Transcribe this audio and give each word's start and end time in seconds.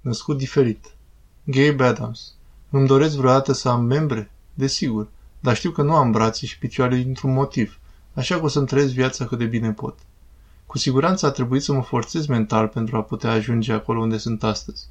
Născut 0.00 0.36
diferit. 0.36 0.94
Gabe 1.44 1.84
Adams. 1.84 2.34
Îmi 2.70 2.86
doresc 2.86 3.16
vreodată 3.16 3.52
să 3.52 3.68
am 3.68 3.84
membre? 3.84 4.30
Desigur. 4.54 5.08
Dar 5.40 5.56
știu 5.56 5.70
că 5.70 5.82
nu 5.82 5.94
am 5.94 6.10
brațe 6.10 6.46
și 6.46 6.58
picioare 6.58 6.96
dintr-un 6.96 7.32
motiv, 7.32 7.78
așa 8.14 8.38
că 8.38 8.44
o 8.44 8.48
să-mi 8.48 8.66
trăiesc 8.66 8.92
viața 8.92 9.26
cât 9.26 9.38
de 9.38 9.44
bine 9.44 9.72
pot. 9.72 9.98
Cu 10.66 10.78
siguranță 10.78 11.26
a 11.26 11.30
trebuit 11.30 11.62
să 11.62 11.72
mă 11.72 11.82
forțez 11.82 12.26
mental 12.26 12.68
pentru 12.68 12.96
a 12.96 13.02
putea 13.02 13.30
ajunge 13.30 13.72
acolo 13.72 14.00
unde 14.00 14.18
sunt 14.18 14.42
astăzi. 14.42 14.86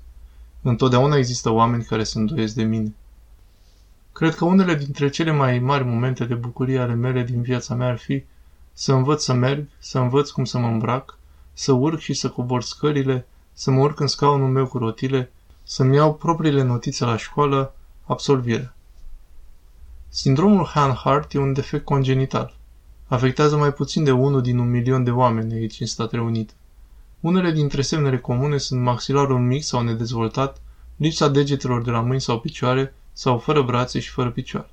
Întotdeauna 0.61 1.15
există 1.15 1.49
oameni 1.49 1.83
care 1.83 2.03
se 2.03 2.19
îndoiesc 2.19 2.55
de 2.55 2.63
mine. 2.63 2.93
Cred 4.11 4.35
că 4.35 4.45
unele 4.45 4.75
dintre 4.75 5.09
cele 5.09 5.31
mai 5.31 5.59
mari 5.59 5.83
momente 5.83 6.25
de 6.25 6.33
bucurie 6.33 6.79
ale 6.79 6.93
mele 6.93 7.23
din 7.23 7.41
viața 7.41 7.75
mea 7.75 7.87
ar 7.87 7.97
fi 7.97 8.23
să 8.73 8.93
învăț 8.93 9.23
să 9.23 9.33
merg, 9.33 9.67
să 9.79 9.99
învăț 9.99 10.29
cum 10.29 10.45
să 10.45 10.57
mă 10.57 10.67
îmbrac, 10.67 11.17
să 11.53 11.71
urc 11.71 11.99
și 11.99 12.13
să 12.13 12.29
cobor 12.29 12.61
scările, 12.61 13.27
să 13.59 13.71
mă 13.71 13.79
urc 13.79 13.99
în 13.99 14.07
scaunul 14.07 14.49
meu 14.49 14.67
cu 14.67 14.77
rotile, 14.77 15.31
să-mi 15.63 15.95
iau 15.95 16.13
propriile 16.13 16.63
notițe 16.63 17.05
la 17.05 17.17
școală, 17.17 17.75
absolvirea. 18.05 18.75
Sindromul 20.09 20.65
Hanhart 20.65 21.33
e 21.33 21.37
un 21.37 21.53
defect 21.53 21.85
congenital. 21.85 22.55
Afectează 23.07 23.57
mai 23.57 23.73
puțin 23.73 24.03
de 24.03 24.11
unul 24.11 24.41
din 24.41 24.57
un 24.57 24.69
milion 24.69 25.03
de 25.03 25.11
oameni 25.11 25.53
aici 25.53 25.79
în 25.79 25.85
Statele 25.85 26.21
Unite. 26.21 26.53
Unele 27.19 27.51
dintre 27.51 27.81
semnele 27.81 28.17
comune 28.17 28.57
sunt 28.57 28.81
maxilarul 28.81 29.39
mic 29.39 29.63
sau 29.63 29.81
nedezvoltat, 29.81 30.61
lipsa 30.95 31.27
degetelor 31.27 31.81
de 31.81 31.91
la 31.91 32.01
mâini 32.01 32.21
sau 32.21 32.39
picioare, 32.39 32.93
sau 33.13 33.37
fără 33.37 33.61
brațe 33.61 33.99
și 33.99 34.09
fără 34.09 34.31
picioare. 34.31 34.69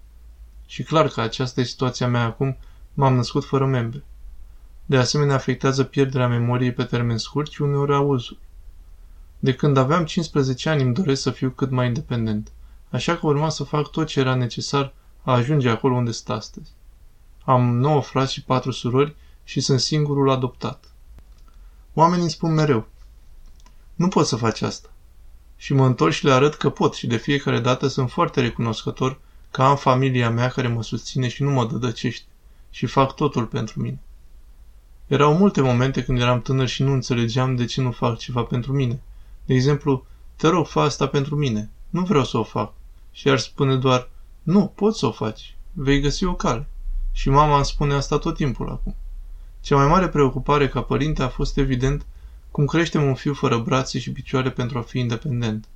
Și 0.66 0.82
clar 0.82 1.08
că 1.08 1.20
aceasta 1.20 1.60
e 1.60 1.64
situația 1.64 2.08
mea 2.08 2.24
acum, 2.24 2.56
m-am 2.94 3.14
născut 3.14 3.44
fără 3.44 3.66
membre. 3.66 4.04
De 4.84 4.96
asemenea, 4.96 5.34
afectează 5.34 5.84
pierderea 5.84 6.28
memoriei 6.28 6.72
pe 6.72 6.84
termen 6.84 7.18
scurt 7.18 7.50
și 7.50 7.62
uneori 7.62 7.94
auzul. 7.94 8.38
De 9.38 9.54
când 9.54 9.76
aveam 9.76 10.04
15 10.04 10.68
ani 10.68 10.82
îmi 10.82 10.94
doresc 10.94 11.22
să 11.22 11.30
fiu 11.30 11.50
cât 11.50 11.70
mai 11.70 11.86
independent, 11.86 12.52
așa 12.90 13.16
că 13.16 13.26
urma 13.26 13.48
să 13.48 13.64
fac 13.64 13.90
tot 13.90 14.06
ce 14.06 14.20
era 14.20 14.34
necesar 14.34 14.94
a 15.22 15.32
ajunge 15.32 15.68
acolo 15.68 15.94
unde 15.94 16.10
sunt 16.10 16.28
astăzi. 16.28 16.70
Am 17.44 17.78
nouă 17.78 18.02
frați 18.02 18.32
și 18.32 18.42
patru 18.42 18.70
surori 18.70 19.14
și 19.44 19.60
sunt 19.60 19.80
singurul 19.80 20.30
adoptat. 20.30 20.84
Oamenii 21.94 22.22
îmi 22.22 22.30
spun 22.30 22.54
mereu, 22.54 22.86
nu 23.94 24.08
poți 24.08 24.28
să 24.28 24.36
faci 24.36 24.60
asta. 24.60 24.88
Și 25.56 25.74
mă 25.74 25.86
întorc 25.86 26.12
și 26.12 26.24
le 26.24 26.32
arăt 26.32 26.54
că 26.54 26.70
pot 26.70 26.94
și 26.94 27.06
de 27.06 27.16
fiecare 27.16 27.60
dată 27.60 27.86
sunt 27.86 28.10
foarte 28.10 28.40
recunoscător 28.40 29.20
că 29.50 29.62
am 29.62 29.76
familia 29.76 30.30
mea 30.30 30.48
care 30.48 30.68
mă 30.68 30.82
susține 30.82 31.28
și 31.28 31.42
nu 31.42 31.50
mă 31.50 31.66
dădăcește 31.66 32.26
și 32.70 32.86
fac 32.86 33.14
totul 33.14 33.46
pentru 33.46 33.80
mine. 33.80 34.00
Erau 35.06 35.36
multe 35.36 35.60
momente 35.60 36.04
când 36.04 36.20
eram 36.20 36.40
tânăr 36.40 36.66
și 36.66 36.82
nu 36.82 36.92
înțelegeam 36.92 37.56
de 37.56 37.64
ce 37.64 37.80
nu 37.80 37.90
fac 37.90 38.18
ceva 38.18 38.42
pentru 38.42 38.72
mine. 38.72 39.00
De 39.46 39.54
exemplu, 39.54 40.06
te 40.36 40.48
rog, 40.48 40.66
fă 40.66 40.80
asta 40.80 41.06
pentru 41.06 41.36
mine. 41.36 41.70
Nu 41.88 42.02
vreau 42.02 42.24
să 42.24 42.38
o 42.38 42.42
fac. 42.42 42.72
Și 43.12 43.28
ar 43.28 43.38
spune 43.38 43.76
doar, 43.76 44.08
nu, 44.42 44.72
poți 44.74 44.98
să 44.98 45.06
o 45.06 45.10
faci. 45.10 45.56
Vei 45.72 46.00
găsi 46.00 46.24
o 46.24 46.34
cale. 46.34 46.66
Și 47.12 47.30
mama 47.30 47.56
îmi 47.56 47.64
spune 47.64 47.94
asta 47.94 48.18
tot 48.18 48.34
timpul 48.34 48.68
acum. 48.68 48.96
Cea 49.60 49.76
mai 49.76 49.86
mare 49.86 50.08
preocupare 50.08 50.68
ca 50.68 50.82
părinte 50.82 51.22
a 51.22 51.28
fost 51.28 51.56
evident 51.56 52.06
cum 52.50 52.66
creștem 52.66 53.02
un 53.02 53.14
fiu 53.14 53.34
fără 53.34 53.58
brațe 53.58 53.98
și 53.98 54.12
picioare 54.12 54.50
pentru 54.50 54.78
a 54.78 54.82
fi 54.82 54.98
independent. 54.98 55.68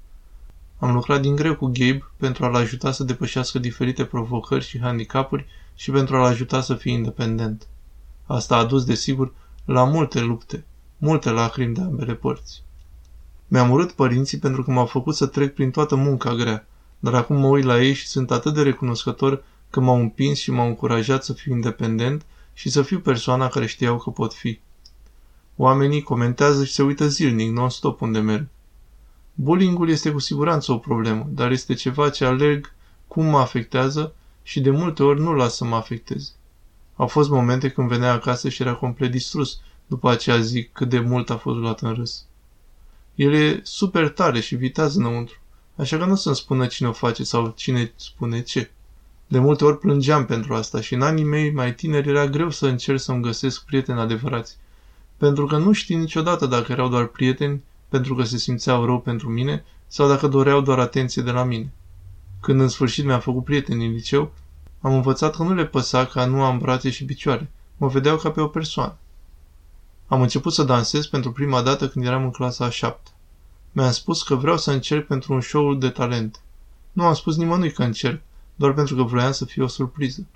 Am 0.78 0.92
lucrat 0.92 1.20
din 1.20 1.36
greu 1.36 1.56
cu 1.56 1.66
Gabe 1.66 2.04
pentru 2.16 2.44
a-l 2.44 2.54
ajuta 2.54 2.92
să 2.92 3.04
depășească 3.04 3.58
diferite 3.58 4.04
provocări 4.04 4.64
și 4.64 4.80
handicapuri 4.80 5.46
și 5.74 5.90
pentru 5.90 6.16
a-l 6.16 6.24
ajuta 6.24 6.60
să 6.60 6.74
fie 6.74 6.92
independent. 6.92 7.66
Asta 8.26 8.56
a 8.56 8.64
dus, 8.64 8.84
desigur, 8.84 9.32
la 9.64 9.84
multe 9.84 10.20
lupte, 10.20 10.64
multe 10.98 11.30
lacrimi 11.30 11.74
de 11.74 11.80
ambele 11.80 12.14
părți. 12.14 12.62
Mi-am 13.52 13.70
urât 13.70 13.92
părinții 13.92 14.38
pentru 14.38 14.62
că 14.62 14.70
m-au 14.70 14.86
făcut 14.86 15.14
să 15.14 15.26
trec 15.26 15.54
prin 15.54 15.70
toată 15.70 15.96
munca 15.96 16.34
grea, 16.34 16.66
dar 16.98 17.14
acum 17.14 17.36
mă 17.36 17.46
uit 17.46 17.64
la 17.64 17.82
ei 17.82 17.92
și 17.92 18.06
sunt 18.06 18.30
atât 18.30 18.54
de 18.54 18.62
recunoscător 18.62 19.44
că 19.70 19.80
m-au 19.80 20.00
împins 20.00 20.38
și 20.38 20.50
m-au 20.50 20.66
încurajat 20.66 21.24
să 21.24 21.32
fiu 21.32 21.54
independent 21.54 22.26
și 22.52 22.70
să 22.70 22.82
fiu 22.82 23.00
persoana 23.00 23.48
care 23.48 23.66
știau 23.66 23.98
că 23.98 24.10
pot 24.10 24.34
fi. 24.34 24.60
Oamenii 25.56 26.02
comentează 26.02 26.64
și 26.64 26.72
se 26.72 26.82
uită 26.82 27.08
zilnic, 27.08 27.52
non-stop 27.52 28.00
unde 28.00 28.18
merg. 28.18 28.46
Bullyingul 29.34 29.88
este 29.88 30.10
cu 30.10 30.18
siguranță 30.18 30.72
o 30.72 30.78
problemă, 30.78 31.26
dar 31.30 31.50
este 31.50 31.74
ceva 31.74 32.10
ce 32.10 32.24
alerg 32.24 32.72
cum 33.08 33.24
mă 33.24 33.38
afectează 33.38 34.14
și 34.42 34.60
de 34.60 34.70
multe 34.70 35.02
ori 35.02 35.20
nu 35.20 35.34
las 35.34 35.56
să 35.56 35.64
mă 35.64 35.76
afecteze. 35.76 36.30
Au 36.96 37.06
fost 37.06 37.30
momente 37.30 37.70
când 37.70 37.88
venea 37.88 38.12
acasă 38.12 38.48
și 38.48 38.62
era 38.62 38.74
complet 38.74 39.10
distrus, 39.10 39.60
după 39.86 40.10
aceea 40.10 40.38
zic 40.40 40.72
cât 40.72 40.88
de 40.88 41.00
mult 41.00 41.30
a 41.30 41.36
fost 41.36 41.58
luat 41.58 41.80
în 41.80 41.92
râs. 41.94 42.24
El 43.20 43.34
e 43.34 43.60
super 43.62 44.08
tare 44.08 44.40
și 44.40 44.54
vitează 44.54 44.98
înăuntru, 44.98 45.40
așa 45.76 45.98
că 45.98 46.04
nu 46.04 46.14
să-mi 46.14 46.36
spună 46.36 46.66
cine 46.66 46.88
o 46.88 46.92
face 46.92 47.24
sau 47.24 47.52
cine 47.56 47.92
spune 47.96 48.42
ce. 48.42 48.70
De 49.26 49.38
multe 49.38 49.64
ori 49.64 49.78
plângeam 49.78 50.26
pentru 50.26 50.54
asta 50.54 50.80
și 50.80 50.94
în 50.94 51.02
anii 51.02 51.24
mei 51.24 51.50
mai 51.50 51.74
tineri 51.74 52.08
era 52.08 52.26
greu 52.26 52.50
să 52.50 52.66
încerc 52.66 53.00
să-mi 53.00 53.22
găsesc 53.22 53.64
prieteni 53.64 54.00
adevărați, 54.00 54.56
pentru 55.16 55.46
că 55.46 55.56
nu 55.56 55.72
știi 55.72 55.96
niciodată 55.96 56.46
dacă 56.46 56.72
erau 56.72 56.88
doar 56.88 57.06
prieteni 57.06 57.62
pentru 57.88 58.14
că 58.14 58.22
se 58.22 58.36
simțeau 58.36 58.84
rău 58.84 59.00
pentru 59.00 59.28
mine 59.28 59.64
sau 59.86 60.08
dacă 60.08 60.26
doreau 60.26 60.60
doar 60.60 60.78
atenție 60.78 61.22
de 61.22 61.30
la 61.30 61.44
mine. 61.44 61.72
Când 62.40 62.60
în 62.60 62.68
sfârșit 62.68 63.04
mi-am 63.04 63.20
făcut 63.20 63.44
prieteni 63.44 63.86
în 63.86 63.92
liceu, 63.92 64.32
am 64.80 64.94
învățat 64.94 65.36
că 65.36 65.42
nu 65.42 65.54
le 65.54 65.66
păsa 65.66 66.06
că 66.06 66.24
nu 66.24 66.42
am 66.42 66.58
brațe 66.58 66.90
și 66.90 67.04
picioare. 67.04 67.50
Mă 67.76 67.88
vedeau 67.88 68.16
ca 68.16 68.30
pe 68.30 68.40
o 68.40 68.46
persoană. 68.46 68.98
Am 70.10 70.20
început 70.20 70.52
să 70.52 70.62
dansez 70.62 71.06
pentru 71.06 71.32
prima 71.32 71.62
dată 71.62 71.88
când 71.88 72.04
eram 72.04 72.22
în 72.22 72.30
clasa 72.30 72.64
a 72.64 72.70
șapte. 72.70 73.10
Mi-am 73.72 73.90
spus 73.90 74.22
că 74.22 74.34
vreau 74.34 74.58
să 74.58 74.70
încerc 74.70 75.06
pentru 75.06 75.32
un 75.32 75.40
show 75.40 75.74
de 75.74 75.88
talent. 75.88 76.40
Nu 76.92 77.04
am 77.04 77.14
spus 77.14 77.36
nimănui 77.36 77.72
că 77.72 77.82
încerc, 77.82 78.22
doar 78.54 78.72
pentru 78.72 78.94
că 78.94 79.02
vroiam 79.02 79.32
să 79.32 79.44
fie 79.44 79.62
o 79.62 79.66
surpriză. 79.66 80.26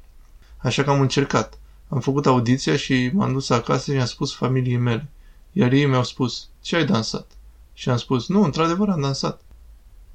Așa 0.56 0.82
că 0.82 0.90
am 0.90 1.00
încercat. 1.00 1.58
Am 1.88 2.00
făcut 2.00 2.26
audiția 2.26 2.76
și 2.76 3.10
m-am 3.12 3.32
dus 3.32 3.50
acasă 3.50 3.92
și 3.92 3.98
am 3.98 4.06
spus 4.06 4.34
familiei 4.34 4.76
mele. 4.76 5.08
Iar 5.52 5.72
ei 5.72 5.86
mi-au 5.86 6.04
spus, 6.04 6.48
ce 6.60 6.76
ai 6.76 6.84
dansat? 6.84 7.30
Și 7.72 7.90
am 7.90 7.96
spus, 7.96 8.28
nu, 8.28 8.42
într-adevăr 8.42 8.88
am 8.88 9.00
dansat. 9.00 9.40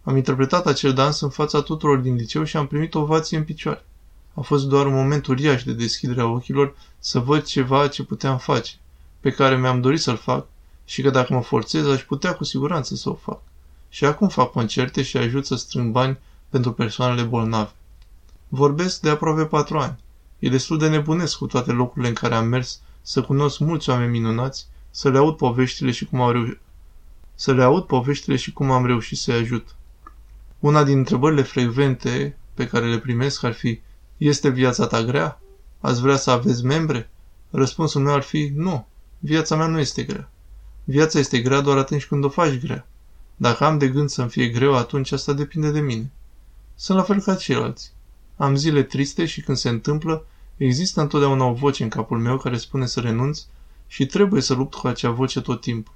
Am 0.04 0.16
interpretat 0.16 0.66
acel 0.66 0.94
dans 0.94 1.20
în 1.20 1.30
fața 1.30 1.62
tuturor 1.62 1.98
din 1.98 2.16
liceu 2.16 2.44
și 2.44 2.58
am 2.58 2.68
primit 2.68 2.96
o 2.96 3.00
ovație 3.00 3.38
în 3.38 3.44
picioare. 3.44 3.86
A 4.34 4.42
fost 4.42 4.68
doar 4.68 4.86
un 4.86 4.94
moment 4.94 5.28
uriaș 5.28 5.64
de 5.64 5.74
deschidere 5.74 6.22
a 6.22 6.26
ochilor 6.26 6.76
să 7.00 7.20
văd 7.20 7.44
ceva 7.44 7.88
ce 7.88 8.04
puteam 8.04 8.38
face, 8.38 8.72
pe 9.20 9.32
care 9.32 9.58
mi-am 9.58 9.82
dorit 9.82 10.02
să-l 10.02 10.18
fac 10.18 10.48
și 10.86 11.02
că 11.02 11.10
dacă 11.10 11.34
mă 11.34 11.42
forțez 11.42 11.88
aș 11.88 12.02
putea 12.02 12.36
cu 12.36 12.44
siguranță 12.44 12.96
să 12.96 13.10
o 13.10 13.14
fac. 13.14 13.42
Și 13.90 14.06
acum 14.06 14.28
fac 14.28 14.52
concerte 14.52 15.02
și 15.02 15.18
ajut 15.18 15.46
să 15.46 15.56
strâng 15.56 15.92
bani 15.92 16.20
pentru 16.50 16.74
persoanele 16.74 17.24
bolnave. 17.24 17.72
Vorbesc 18.48 19.02
de 19.02 19.10
aproape 19.10 19.46
patru 19.46 19.78
ani. 19.78 20.00
E 20.40 20.50
destul 20.50 20.78
de 20.78 20.90
nebunesc 20.90 21.38
cu 21.38 21.46
toate 21.46 21.72
locurile 21.72 22.08
în 22.08 22.14
care 22.14 22.36
am 22.36 22.48
mers 22.48 22.82
să 23.02 23.22
cunosc 23.22 23.60
mulți 23.60 23.90
oameni 23.90 24.12
minunați, 24.12 24.68
să 24.90 25.10
le 25.10 25.18
aud 25.18 25.36
poveștile 25.36 25.92
și 25.92 26.06
cum 26.06 26.22
au 26.22 26.32
reușit 26.32 26.60
să 27.36 27.54
le 27.54 27.64
aud 27.64 27.84
poveștile 27.84 28.36
și 28.36 28.54
cum 28.54 28.72
am 28.72 28.86
reușit 28.86 29.18
să-i 29.18 29.34
ajut. 29.34 29.76
Una 30.60 30.84
din 30.84 30.98
întrebările 30.98 31.42
frecvente 31.42 32.38
pe 32.54 32.68
care 32.68 32.90
le 32.90 33.00
primesc 33.00 33.44
ar 33.44 33.54
fi 33.54 33.80
Este 34.18 34.50
viața 34.50 34.88
ta 34.88 35.04
grea? 35.04 35.42
Ați 35.80 36.02
vrea 36.02 36.16
să 36.16 36.32
aveți 36.32 36.66
membre? 36.66 37.10
Răspunsul 37.50 38.02
meu 38.02 38.14
ar 38.14 38.22
fi 38.22 38.52
Nu, 38.56 38.88
viața 39.20 39.56
mea 39.56 39.68
nu 39.68 39.80
este 39.80 40.04
grea. 40.04 40.30
Viața 40.84 41.20
este 41.20 41.40
grea 41.40 41.62
doar 41.62 41.78
atunci 41.78 42.06
când 42.06 42.24
o 42.24 42.30
faci 42.30 42.60
grea. 42.60 42.88
Dacă 43.36 43.66
am 43.66 43.78
de 43.78 43.88
gând 43.88 44.10
să-mi 44.10 44.30
fie 44.30 44.48
greu, 44.48 44.76
atunci 44.76 45.12
asta 45.12 45.34
depinde 45.34 45.72
de 45.72 45.80
mine. 45.80 46.12
Sunt 46.76 46.98
la 46.98 47.04
fel 47.04 47.22
ca 47.22 47.36
ceilalți. 47.36 47.94
Am 48.38 48.56
zile 48.56 48.84
triste 48.84 49.26
și 49.26 49.42
când 49.42 49.58
se 49.58 49.70
întâmplă, 49.70 50.26
există 50.58 51.02
întotdeauna 51.02 51.46
o 51.46 51.54
voce 51.54 51.84
în 51.84 51.90
capul 51.90 52.20
meu 52.20 52.38
care 52.38 52.58
spune 52.58 52.86
să 52.86 53.00
renunț 53.00 53.42
și 53.88 54.06
trebuie 54.06 54.42
să 54.42 54.54
lupt 54.54 54.74
cu 54.74 54.88
acea 54.88 55.10
voce 55.10 55.42
tot 55.42 55.62
timpul. 55.62 55.94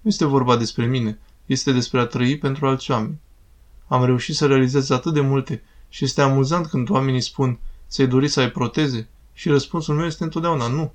Nu 0.00 0.10
este 0.10 0.24
vorba 0.24 0.56
despre 0.56 0.86
mine, 0.86 1.18
este 1.46 1.72
despre 1.72 2.00
a 2.00 2.06
trăi 2.06 2.38
pentru 2.38 2.66
alți 2.66 2.90
oameni. 2.90 3.20
Am 3.86 4.04
reușit 4.04 4.34
să 4.34 4.46
realizez 4.46 4.90
atât 4.90 5.12
de 5.12 5.20
multe 5.20 5.62
și 5.88 6.04
este 6.04 6.20
amuzant 6.20 6.66
când 6.66 6.90
oamenii 6.90 7.20
spun 7.20 7.58
ți-ai 7.88 8.06
dori 8.06 8.28
să 8.28 8.40
ai 8.40 8.50
proteze 8.50 9.08
și 9.32 9.48
răspunsul 9.48 9.94
meu 9.94 10.06
este 10.06 10.24
întotdeauna 10.24 10.66
nu, 10.66 10.92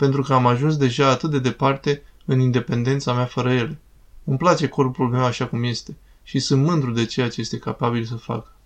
pentru 0.00 0.22
că 0.22 0.32
am 0.32 0.46
ajuns 0.46 0.76
deja 0.76 1.08
atât 1.08 1.30
de 1.30 1.38
departe 1.38 2.02
în 2.24 2.40
independența 2.40 3.12
mea 3.12 3.24
fără 3.24 3.52
ele. 3.52 3.78
Îmi 4.24 4.38
place 4.38 4.68
corpul 4.68 5.08
meu 5.08 5.24
așa 5.24 5.46
cum 5.46 5.62
este 5.62 5.96
și 6.22 6.38
sunt 6.38 6.64
mândru 6.64 6.90
de 6.90 7.04
ceea 7.04 7.28
ce 7.28 7.40
este 7.40 7.58
capabil 7.58 8.04
să 8.04 8.16
facă. 8.16 8.56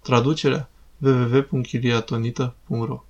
Traducerea 0.00 0.70
www.chiriatonita.ro 0.98 3.04